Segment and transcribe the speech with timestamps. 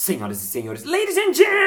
[0.00, 1.58] Senhoras e senhores, ladies and gentlemen,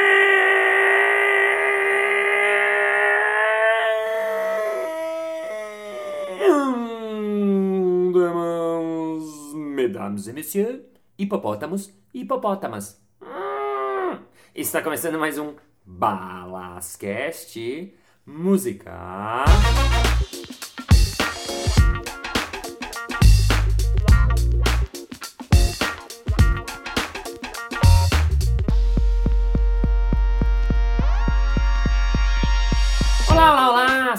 [9.75, 10.79] mesdames et messieurs,
[11.19, 13.01] hipopótamos, hipopótamas.
[13.21, 14.19] Hum,
[14.55, 15.53] Está começando mais um
[15.85, 17.59] Balascast
[18.25, 19.43] Música.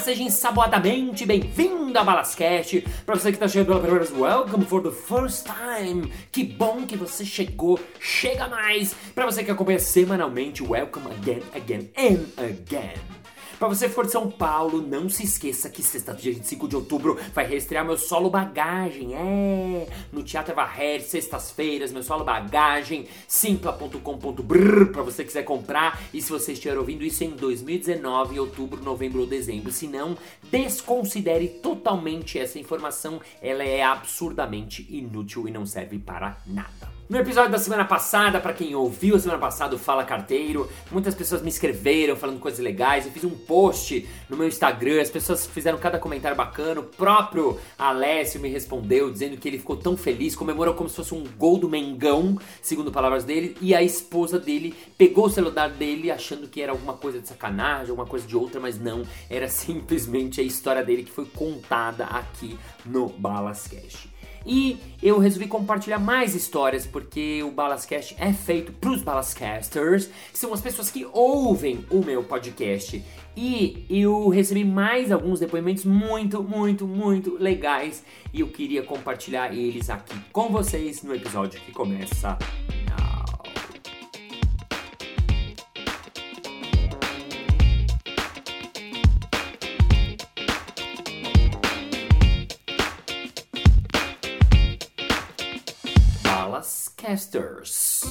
[0.02, 2.84] Seja ensaboadamente bem-vindo a Balascast.
[3.06, 6.12] Para você que está chegando pela primeira vez, welcome for the first time.
[6.32, 7.78] Que bom que você chegou.
[8.00, 8.96] Chega mais.
[9.14, 13.21] Para você que acompanha semanalmente, welcome again, again and again.
[13.62, 17.46] Pra você for de São Paulo, não se esqueça que sexta-feira, 25 de outubro, vai
[17.46, 19.14] reestrear meu solo bagagem.
[19.14, 26.02] É, no Teatro Varrer, sextas-feiras, meu solo bagagem, simpla.com.br pra você quiser comprar.
[26.12, 30.18] E se você estiver ouvindo isso em 2019, outubro, novembro ou dezembro, se não,
[30.50, 33.20] desconsidere totalmente essa informação.
[33.40, 36.91] Ela é absurdamente inútil e não serve para nada.
[37.12, 41.14] No episódio da semana passada, para quem ouviu a semana passada o Fala Carteiro, muitas
[41.14, 43.04] pessoas me escreveram falando coisas legais.
[43.04, 46.80] Eu fiz um post no meu Instagram, as pessoas fizeram cada comentário bacana.
[46.80, 51.12] O próprio Alessio me respondeu dizendo que ele ficou tão feliz, comemorou como se fosse
[51.12, 56.10] um gol do Mengão, segundo palavras dele, e a esposa dele pegou o celular dele
[56.10, 60.40] achando que era alguma coisa de sacanagem, alguma coisa de outra, mas não, era simplesmente
[60.40, 64.11] a história dele que foi contada aqui no Balascast.
[64.46, 70.38] E eu resolvi compartilhar mais histórias porque o Balascast é feito para os Balascasters, que
[70.38, 73.02] são as pessoas que ouvem o meu podcast.
[73.36, 79.88] E eu recebi mais alguns depoimentos muito, muito, muito legais e eu queria compartilhar eles
[79.88, 82.36] aqui com vocês no episódio que começa
[97.02, 97.08] now.
[97.08, 98.02] Balascasters.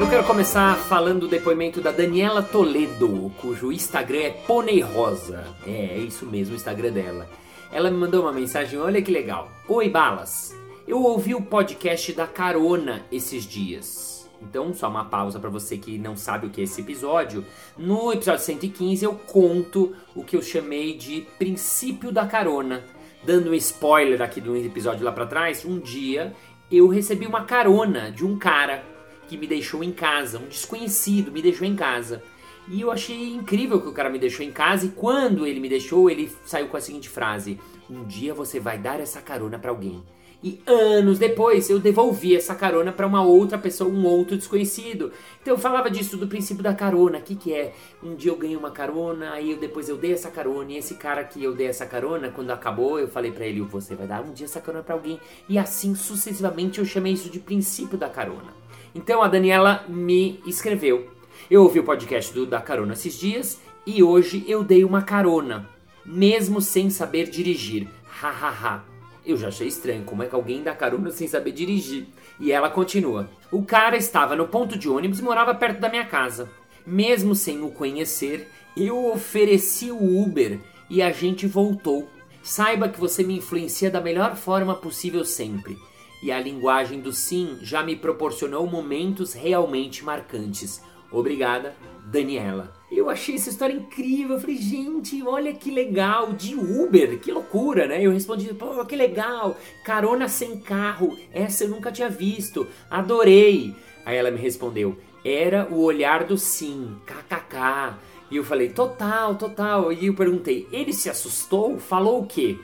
[0.00, 5.44] Eu quero começar falando do depoimento da Daniela Toledo, cujo Instagram é Pônei Rosa.
[5.66, 7.28] É, é isso mesmo, o Instagram dela.
[7.70, 9.50] Ela me mandou uma mensagem, olha que legal.
[9.68, 10.56] Oi, Balas.
[10.86, 14.17] Eu ouvi o podcast da Carona esses dias.
[14.40, 17.44] Então, só uma pausa para você que não sabe o que é esse episódio.
[17.76, 22.84] No episódio 115 eu conto o que eu chamei de princípio da carona.
[23.24, 26.34] Dando um spoiler aqui do episódio lá para trás, um dia
[26.70, 28.84] eu recebi uma carona de um cara
[29.26, 32.22] que me deixou em casa, um desconhecido me deixou em casa.
[32.70, 35.68] E eu achei incrível que o cara me deixou em casa e quando ele me
[35.68, 39.70] deixou, ele saiu com a seguinte frase: "Um dia você vai dar essa carona para
[39.70, 40.04] alguém".
[40.42, 45.10] E anos depois eu devolvi essa carona para uma outra pessoa, um outro desconhecido.
[45.42, 47.18] Então eu falava disso do princípio da carona.
[47.18, 47.74] O que, que é?
[48.00, 50.94] Um dia eu ganhei uma carona, aí eu, depois eu dei essa carona, e esse
[50.94, 54.22] cara que eu dei essa carona, quando acabou, eu falei para ele: você vai dar
[54.22, 55.18] um dia essa carona para alguém.
[55.48, 58.54] E assim sucessivamente eu chamei isso de princípio da carona.
[58.94, 61.10] Então a Daniela me escreveu.
[61.50, 65.68] Eu ouvi o podcast do Da Carona esses dias e hoje eu dei uma carona,
[66.04, 67.88] mesmo sem saber dirigir.
[68.22, 68.97] Ha ha ha.
[69.28, 72.06] Eu já achei estranho como é que alguém dá carona sem saber dirigir.
[72.40, 73.28] E ela continua.
[73.52, 76.50] O cara estava no ponto de ônibus e morava perto da minha casa.
[76.86, 80.58] Mesmo sem o conhecer, eu ofereci o Uber
[80.88, 82.08] e a gente voltou.
[82.42, 85.76] Saiba que você me influencia da melhor forma possível sempre.
[86.22, 90.80] E a linguagem do sim já me proporcionou momentos realmente marcantes.
[91.10, 91.74] Obrigada,
[92.04, 92.72] Daniela.
[92.90, 94.36] Eu achei essa história incrível.
[94.36, 98.02] Eu falei, gente, olha que legal, de Uber, que loucura, né?
[98.02, 103.74] Eu respondi, pô, que legal, carona sem carro, essa eu nunca tinha visto, adorei.
[104.04, 107.96] Aí ela me respondeu, era o olhar do sim, kkk.
[108.30, 109.92] E eu falei, total, total.
[109.92, 111.78] E eu perguntei, ele se assustou?
[111.78, 112.58] Falou o quê?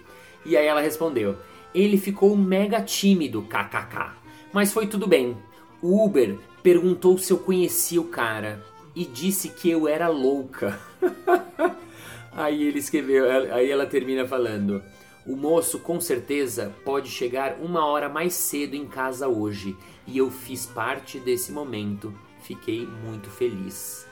[0.45, 1.37] E aí ela respondeu,
[1.75, 4.13] ele ficou mega tímido, kkk.
[4.53, 5.37] Mas foi tudo bem.
[5.85, 8.65] O Uber perguntou se eu conhecia o cara
[8.97, 10.81] e disse que eu era louca.
[12.33, 14.83] aí ele escreveu, aí ela termina falando:
[15.27, 19.77] O moço com certeza pode chegar uma hora mais cedo em casa hoje
[20.07, 22.15] e eu fiz parte desse momento.
[22.41, 24.09] Fiquei muito feliz.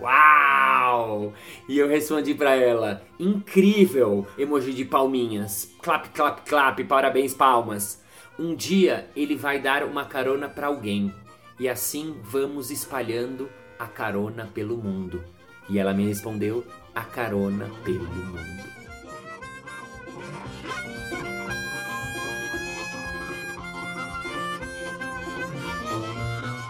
[0.00, 1.32] Uau!
[1.68, 4.26] E eu respondi para ela: Incrível!
[4.36, 5.72] Emoji de palminhas.
[5.80, 8.01] Clap, clap, clap, parabéns, palmas.
[8.38, 11.12] Um dia ele vai dar uma carona para alguém
[11.60, 13.48] e assim vamos espalhando
[13.78, 15.22] a carona pelo mundo.
[15.68, 16.64] E ela me respondeu:
[16.94, 18.72] a carona pelo mundo.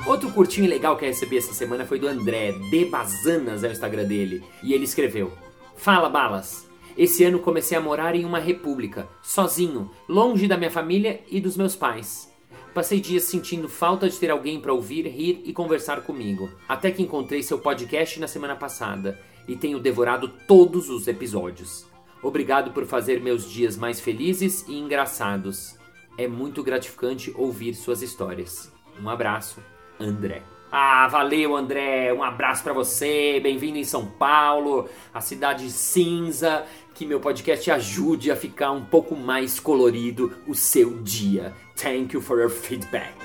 [0.04, 3.72] Outro curtinho legal que eu recebi essa semana foi do André, de Bazanas é o
[3.72, 4.44] Instagram dele.
[4.62, 5.32] E ele escreveu:
[5.76, 6.71] Fala balas!
[6.96, 11.56] Esse ano comecei a morar em uma república, sozinho, longe da minha família e dos
[11.56, 12.30] meus pais.
[12.74, 16.50] Passei dias sentindo falta de ter alguém para ouvir, rir e conversar comigo.
[16.68, 21.86] Até que encontrei seu podcast na semana passada e tenho devorado todos os episódios.
[22.22, 25.76] Obrigado por fazer meus dias mais felizes e engraçados.
[26.16, 28.72] É muito gratificante ouvir suas histórias.
[29.02, 29.60] Um abraço,
[29.98, 30.42] André.
[30.74, 32.14] Ah, valeu, André.
[32.14, 33.38] Um abraço para você.
[33.42, 36.64] Bem-vindo em São Paulo, a cidade cinza.
[36.94, 41.52] Que meu podcast ajude a ficar um pouco mais colorido o seu dia.
[41.74, 43.16] Thank you for your feedback.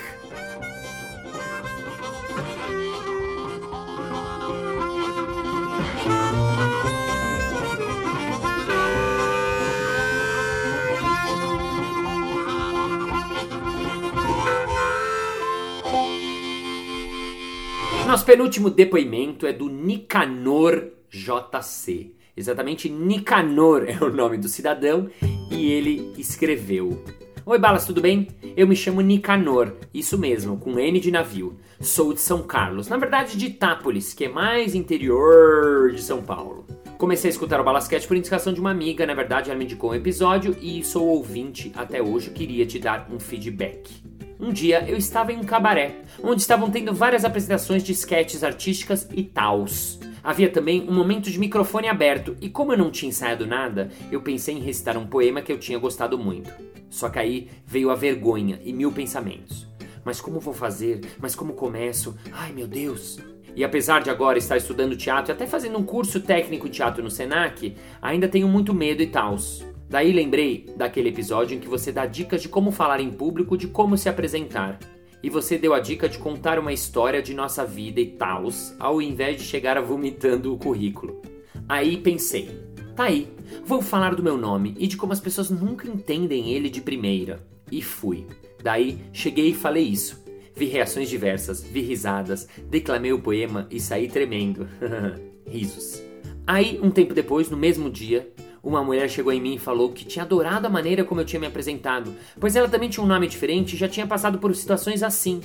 [18.07, 22.16] Nosso penúltimo depoimento é do Nicanor JC.
[22.37, 25.09] Exatamente, Nicanor é o nome do cidadão
[25.49, 27.03] e ele escreveu:
[27.43, 28.27] Oi Balas, tudo bem?
[28.55, 31.57] Eu me chamo Nicanor, isso mesmo, com N de navio.
[31.81, 36.63] Sou de São Carlos, na verdade de Itápolis, que é mais interior de São Paulo.
[36.99, 39.89] Comecei a escutar o Balasquete por indicação de uma amiga, na verdade ela me indicou
[39.89, 43.95] um episódio e sou ouvinte até hoje, queria te dar um feedback.
[44.39, 49.07] Um dia eu estava em um cabaré, onde estavam tendo várias apresentações de sketches artísticas
[49.11, 49.99] e tals.
[50.27, 54.21] Havia também um momento de microfone aberto, e como eu não tinha ensaiado nada, eu
[54.21, 56.51] pensei em recitar um poema que eu tinha gostado muito.
[56.89, 59.65] Só que aí veio a vergonha e mil pensamentos.
[60.03, 60.99] Mas como vou fazer?
[61.17, 62.13] Mas como começo?
[62.33, 63.19] Ai meu Deus!
[63.55, 67.01] E apesar de agora estar estudando teatro e até fazendo um curso técnico de teatro
[67.01, 69.65] no Senac, ainda tenho muito medo e tals.
[69.89, 73.67] Daí lembrei daquele episódio em que você dá dicas de como falar em público, de
[73.67, 74.77] como se apresentar.
[75.21, 79.01] E você deu a dica de contar uma história de nossa vida e tals, ao
[79.01, 81.21] invés de chegar vomitando o currículo.
[81.67, 82.49] Aí pensei,
[82.95, 83.27] tá aí,
[83.65, 87.45] vou falar do meu nome e de como as pessoas nunca entendem ele de primeira.
[87.71, 88.25] E fui.
[88.63, 90.23] Daí cheguei e falei isso.
[90.55, 94.67] Vi reações diversas, vi risadas, declamei o poema e saí tremendo.
[95.45, 96.01] Risos.
[96.45, 98.31] Aí, um tempo depois, no mesmo dia,
[98.67, 101.39] uma mulher chegou em mim e falou que tinha adorado a maneira como eu tinha
[101.39, 105.01] me apresentado, pois ela também tinha um nome diferente e já tinha passado por situações
[105.01, 105.39] assim.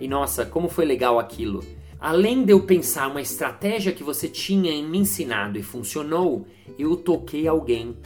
[0.00, 1.62] E nossa, como foi legal aquilo!
[2.00, 6.46] Além de eu pensar uma estratégia que você tinha me ensinado e funcionou,
[6.78, 7.96] eu toquei alguém.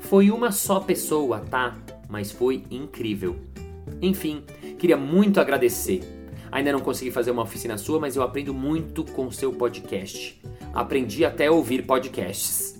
[0.00, 1.76] Foi uma só pessoa, tá?
[2.08, 3.36] Mas foi incrível.
[4.02, 4.42] Enfim,
[4.76, 6.02] queria muito agradecer.
[6.52, 10.38] Ainda não consegui fazer uma oficina sua, mas eu aprendo muito com seu podcast.
[10.74, 12.75] Aprendi até a ouvir podcasts.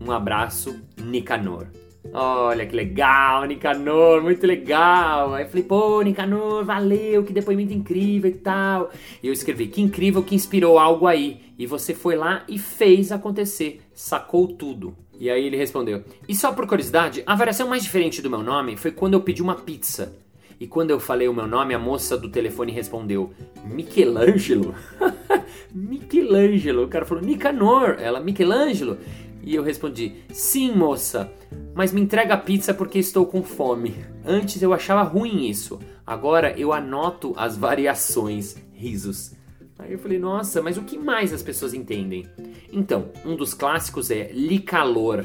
[0.00, 1.66] Um abraço, Nicanor.
[2.12, 5.34] Olha que legal, Nicanor, muito legal.
[5.34, 8.90] Aí eu falei, pô, Nicanor, valeu, que depoimento incrível e tal.
[9.22, 11.40] E eu escrevi, que incrível que inspirou algo aí.
[11.58, 14.96] E você foi lá e fez acontecer, sacou tudo.
[15.18, 18.76] E aí ele respondeu: E só por curiosidade, a variação mais diferente do meu nome
[18.76, 20.14] foi quando eu pedi uma pizza.
[20.58, 23.32] E quando eu falei o meu nome, a moça do telefone respondeu:
[23.64, 24.74] Michelangelo?
[25.72, 26.84] Michelangelo.
[26.84, 27.96] O cara falou: Nicanor.
[27.98, 28.98] Ela, Michelangelo?
[29.46, 31.32] E eu respondi: Sim, moça,
[31.72, 34.04] mas me entrega a pizza porque estou com fome.
[34.24, 38.56] Antes eu achava ruim isso, agora eu anoto as variações.
[38.72, 39.35] Risos.
[39.78, 42.26] Aí eu falei: Nossa, mas o que mais as pessoas entendem?
[42.72, 45.24] Então, um dos clássicos é licalor.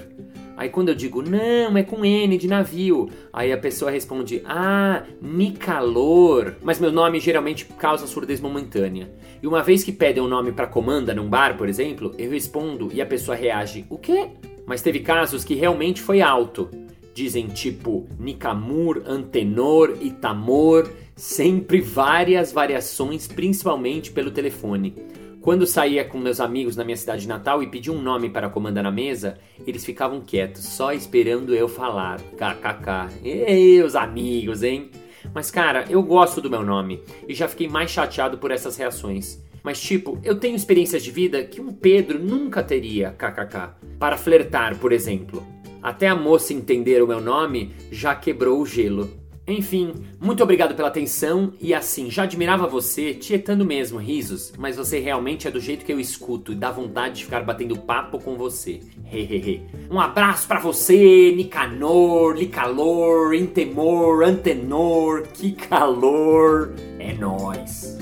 [0.62, 5.03] Aí quando eu digo, não, é com N de navio, aí a pessoa responde, ah,
[5.20, 6.53] Nicalor.
[6.62, 9.12] Mas meu nome geralmente causa surdez momentânea.
[9.41, 12.89] E uma vez que pedem um nome para comanda num bar, por exemplo, eu respondo
[12.93, 14.29] e a pessoa reage, o quê?
[14.67, 16.70] Mas teve casos que realmente foi alto.
[17.12, 24.96] Dizem tipo Nicamur, Antenor, Itamor, sempre várias variações, principalmente pelo telefone.
[25.41, 28.84] Quando saía com meus amigos na minha cidade natal e pedia um nome para comandar
[28.84, 32.22] na mesa, eles ficavam quietos, só esperando eu falar.
[32.22, 33.24] KKK.
[33.24, 34.91] E os amigos, hein?
[35.34, 39.44] Mas cara, eu gosto do meu nome e já fiquei mais chateado por essas reações.
[39.63, 43.75] Mas tipo, eu tenho experiências de vida que um Pedro nunca teria, kkk.
[43.98, 45.44] Para flertar, por exemplo.
[45.82, 49.21] Até a moça entender o meu nome já quebrou o gelo.
[49.48, 55.00] Enfim, muito obrigado pela atenção e assim, já admirava você, tietando mesmo, risos, mas você
[55.00, 58.36] realmente é do jeito que eu escuto e dá vontade de ficar batendo papo com
[58.38, 58.79] você.
[59.12, 59.63] Hehehe.
[59.89, 66.74] um abraço para você, Nicanor, Licalor, Intemor, Antenor, que calor.
[67.00, 68.00] É nós.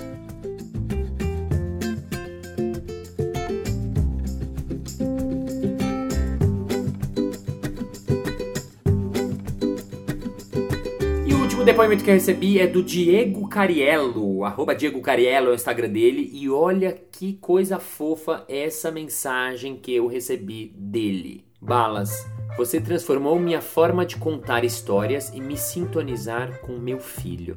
[11.80, 16.30] Depoimento que eu recebi é do Diego Cariello, arroba Diego Cariello é o Instagram dele,
[16.34, 21.46] e olha que coisa fofa essa mensagem que eu recebi dele.
[21.62, 27.56] Balas, você transformou minha forma de contar histórias e me sintonizar com meu filho.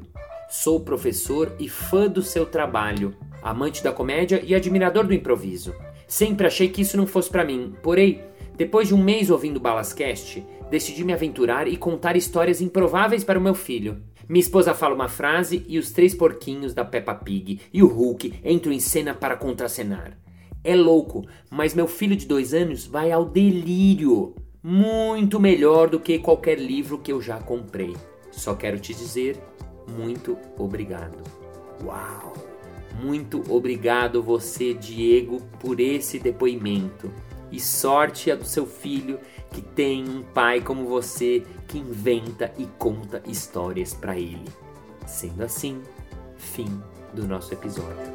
[0.48, 5.74] Sou professor e fã do seu trabalho, amante da comédia e admirador do improviso.
[6.06, 8.20] Sempre achei que isso não fosse para mim, porém,
[8.56, 13.42] depois de um mês ouvindo Balascast, decidi me aventurar e contar histórias improváveis para o
[13.42, 14.00] meu filho.
[14.32, 18.40] Minha esposa fala uma frase e os três porquinhos da Peppa Pig e o Hulk
[18.42, 20.16] entram em cena para contracenar.
[20.64, 24.34] É louco, mas meu filho de dois anos vai ao delírio.
[24.62, 27.94] Muito melhor do que qualquer livro que eu já comprei.
[28.30, 29.38] Só quero te dizer
[29.98, 31.18] muito obrigado.
[31.84, 32.32] Uau!
[33.02, 37.12] Muito obrigado você, Diego, por esse depoimento.
[37.50, 39.20] E sorte a do seu filho
[39.50, 41.42] que tem um pai como você
[41.72, 44.44] que inventa e conta histórias para ele.
[45.06, 45.80] Sendo assim,
[46.36, 46.68] fim
[47.14, 48.12] do nosso episódio.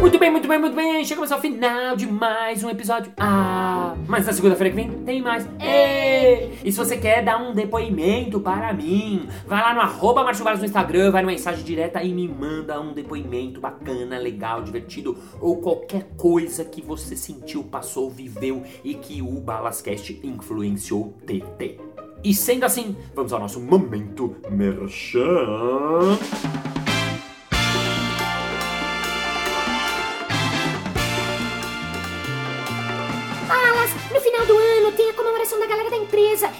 [0.00, 0.97] Muito bem, muito bem, muito bem.
[1.08, 3.10] Chegamos ao final de mais um episódio.
[3.16, 5.48] Ah, mas na segunda-feira que vem tem mais.
[5.58, 10.64] E, e se você quer dar um depoimento para mim, vai lá no arroba no
[10.66, 16.10] Instagram, vai numa mensagem direta e me manda um depoimento bacana, legal, divertido ou qualquer
[16.14, 21.80] coisa que você sentiu, passou, viveu e que o Balascast influenciou TT.
[22.22, 26.18] E sendo assim, vamos ao nosso momento merchan.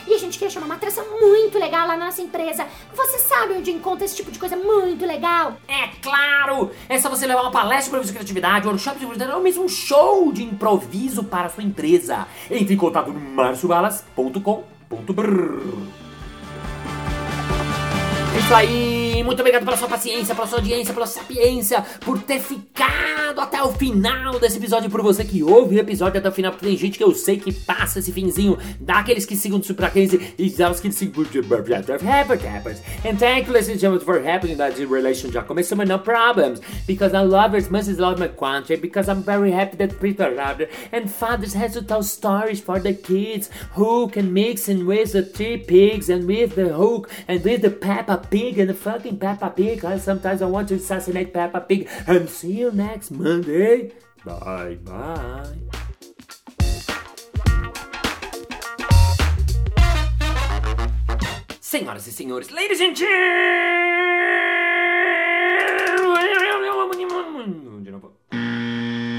[0.06, 2.66] E a gente quer chamar uma atração muito legal lá na nossa empresa.
[2.94, 5.56] Você sabe onde encontra esse tipo de coisa muito legal?
[5.68, 6.70] É claro!
[6.88, 9.64] É só você levar uma palestra de improviso e criatividade, workshop de improviso, ou mesmo
[9.64, 12.26] um show de improviso para a sua empresa.
[12.50, 15.98] Entre em contato no marciobalas.com.br
[18.34, 22.22] é isso aí, muito obrigado pela sua paciência, pela sua audiência, pela sua sapiência, por
[22.22, 23.07] ter ficado
[23.40, 26.66] até o final desse episódio, por você que ouve o episódio até o final, porque
[26.66, 30.12] tem gente que eu sei que passa esse finzinho, dá aqueles que sigam super aqueles
[30.38, 31.58] e dá os que sigam por
[32.46, 32.82] happens.
[33.04, 36.60] And thank you, ladies and gentlemen, for happening that relation já começou, but no problems,
[36.86, 40.26] because I love as much as love my country, because I'm very happy that people
[40.26, 44.86] are out and fathers have to tell stories for the kids, who can mix and
[44.86, 48.74] with the three pigs, and with the hook, and with the Peppa Pig and the
[48.74, 49.84] fucking Peppa Pig.
[49.98, 51.88] Sometimes I want to assassinate Peppa Pig.
[52.06, 53.92] And see you next Monday.
[54.24, 55.58] Bye bye.
[61.60, 63.28] Senhoras e senhores, ladies and gentlemen.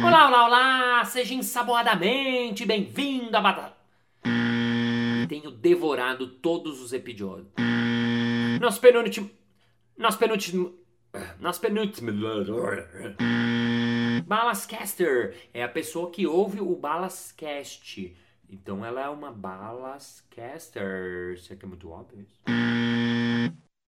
[0.04, 1.06] Olá, olá, olá!
[1.06, 3.78] Seja ensaboadamente bem-vindo a Batata.
[5.28, 7.54] Tenho devorado todos os episódios.
[8.60, 9.30] Nosso penúltimo.
[9.96, 10.74] Nosso penúltimo.
[11.40, 12.12] Nosso penúltimo.
[14.26, 18.16] Balascaster é a pessoa que ouve o Balascast.
[18.50, 21.34] Então ela é uma Balascaster.
[21.36, 22.26] Isso aqui é muito óbvio.